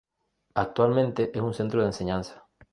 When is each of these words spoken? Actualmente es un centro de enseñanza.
Actualmente 0.55 1.29
es 1.31 1.43
un 1.43 1.53
centro 1.53 1.81
de 1.81 1.85
enseñanza. 1.89 2.47